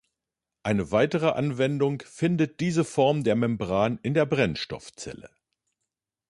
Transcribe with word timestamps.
Eine 0.63 0.91
weitere 0.91 1.27
Anwendung 1.33 2.01
findet 2.03 2.59
diese 2.59 2.83
Form 2.83 3.23
der 3.23 3.35
Membran 3.35 3.99
in 4.01 4.15
der 4.15 4.25
Brennstoffzelle. 4.25 5.29